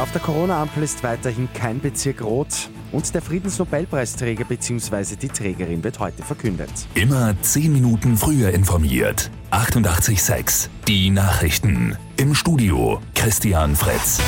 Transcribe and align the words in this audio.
Auf 0.00 0.12
der 0.12 0.22
Corona-Ampel 0.22 0.82
ist 0.82 1.02
weiterhin 1.02 1.46
kein 1.52 1.78
Bezirk 1.78 2.22
rot 2.22 2.70
und 2.90 3.14
der 3.14 3.20
Friedensnobelpreisträger 3.20 4.46
bzw. 4.46 5.16
die 5.16 5.28
Trägerin 5.28 5.84
wird 5.84 5.98
heute 5.98 6.22
verkündet. 6.22 6.70
Immer 6.94 7.34
10 7.42 7.70
Minuten 7.70 8.16
früher 8.16 8.50
informiert. 8.50 9.30
88.6 9.50 10.68
Die 10.88 11.10
Nachrichten. 11.10 11.98
Im 12.16 12.34
Studio 12.34 13.02
Christian 13.14 13.76
Fritz. 13.76 14.20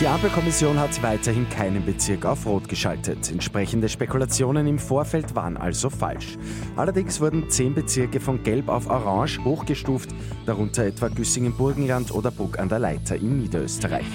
Die 0.00 0.08
Ampelkommission 0.08 0.80
hat 0.80 1.00
weiterhin 1.02 1.48
keinen 1.48 1.84
Bezirk 1.84 2.24
auf 2.24 2.46
Rot 2.46 2.68
geschaltet. 2.68 3.30
Entsprechende 3.30 3.88
Spekulationen 3.88 4.66
im 4.66 4.78
Vorfeld 4.78 5.34
waren 5.36 5.56
also 5.56 5.90
falsch. 5.90 6.38
Allerdings 6.76 7.20
wurden 7.20 7.48
zehn 7.50 7.74
Bezirke 7.74 8.18
von 8.18 8.42
Gelb 8.42 8.68
auf 8.68 8.88
Orange 8.88 9.38
hochgestuft, 9.44 10.10
darunter 10.46 10.86
etwa 10.86 11.08
Güssingen-Burgenland 11.08 12.10
oder 12.10 12.30
Bruck 12.30 12.58
an 12.58 12.68
der 12.68 12.80
Leiter 12.80 13.16
in 13.16 13.38
Niederösterreich. 13.38 14.06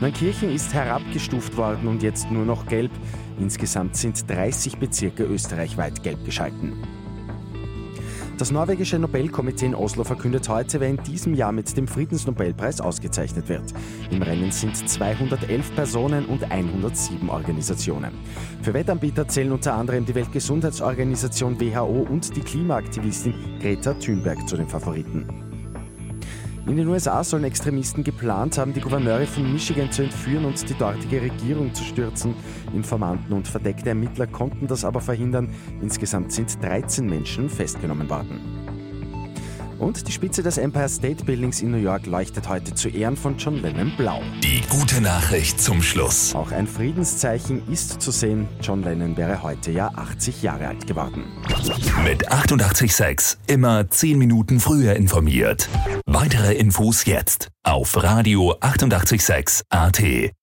Neunkirchen 0.00 0.50
ist 0.50 0.74
herabgestuft 0.74 1.56
worden 1.56 1.86
und 1.86 2.02
jetzt 2.02 2.30
nur 2.30 2.44
noch 2.44 2.66
Gelb. 2.66 2.90
Insgesamt 3.38 3.96
sind 3.96 4.28
30 4.28 4.78
Bezirke 4.78 5.24
österreichweit 5.24 6.02
gelb 6.02 6.24
geschalten. 6.24 6.72
Das 8.38 8.50
norwegische 8.50 8.98
Nobelkomitee 8.98 9.64
in 9.64 9.74
Oslo 9.74 10.04
verkündet 10.04 10.46
heute, 10.50 10.78
wer 10.78 10.90
in 10.90 11.02
diesem 11.02 11.32
Jahr 11.32 11.52
mit 11.52 11.74
dem 11.74 11.88
Friedensnobelpreis 11.88 12.82
ausgezeichnet 12.82 13.48
wird. 13.48 13.72
Im 14.10 14.20
Rennen 14.20 14.52
sind 14.52 14.76
211 14.76 15.74
Personen 15.74 16.26
und 16.26 16.44
107 16.50 17.30
Organisationen. 17.30 18.12
Für 18.60 18.74
Wettanbieter 18.74 19.26
zählen 19.26 19.52
unter 19.52 19.72
anderem 19.72 20.04
die 20.04 20.14
Weltgesundheitsorganisation 20.14 21.58
WHO 21.58 22.06
und 22.10 22.36
die 22.36 22.42
Klimaaktivistin 22.42 23.32
Greta 23.58 23.94
Thunberg 23.94 24.46
zu 24.46 24.58
den 24.58 24.68
Favoriten. 24.68 25.45
In 26.66 26.76
den 26.76 26.88
USA 26.88 27.22
sollen 27.22 27.44
Extremisten 27.44 28.02
geplant 28.02 28.58
haben, 28.58 28.72
die 28.72 28.80
Gouverneure 28.80 29.26
von 29.26 29.52
Michigan 29.52 29.92
zu 29.92 30.02
entführen 30.02 30.44
und 30.44 30.68
die 30.68 30.74
dortige 30.74 31.22
Regierung 31.22 31.72
zu 31.72 31.84
stürzen. 31.84 32.34
Informanten 32.74 33.32
und 33.32 33.46
verdeckte 33.46 33.90
Ermittler 33.90 34.26
konnten 34.26 34.66
das 34.66 34.84
aber 34.84 35.00
verhindern. 35.00 35.48
Insgesamt 35.80 36.32
sind 36.32 36.60
13 36.60 37.06
Menschen 37.06 37.48
festgenommen 37.48 38.10
worden. 38.10 38.65
Und 39.78 40.08
die 40.08 40.12
Spitze 40.12 40.42
des 40.42 40.58
Empire 40.58 40.88
State 40.88 41.24
Buildings 41.24 41.60
in 41.60 41.70
New 41.70 41.78
York 41.78 42.06
leuchtet 42.06 42.48
heute 42.48 42.74
zu 42.74 42.88
Ehren 42.88 43.16
von 43.16 43.36
John 43.36 43.60
Lennon 43.62 43.92
blau. 43.96 44.22
Die 44.42 44.62
gute 44.68 45.00
Nachricht 45.00 45.60
zum 45.60 45.82
Schluss. 45.82 46.34
Auch 46.34 46.50
ein 46.52 46.66
Friedenszeichen 46.66 47.62
ist 47.70 48.00
zu 48.00 48.10
sehen. 48.10 48.48
John 48.60 48.82
Lennon 48.82 49.16
wäre 49.16 49.42
heute 49.42 49.70
ja 49.70 49.88
80 49.94 50.42
Jahre 50.42 50.68
alt 50.68 50.86
geworden. 50.86 51.24
Mit 52.04 52.30
886 52.30 53.38
immer 53.46 53.88
10 53.88 54.18
Minuten 54.18 54.60
früher 54.60 54.94
informiert. 54.94 55.68
Weitere 56.06 56.54
Infos 56.54 57.04
jetzt 57.04 57.48
auf 57.62 58.02
Radio 58.02 58.54
886 58.60 59.62
AT. 59.70 60.35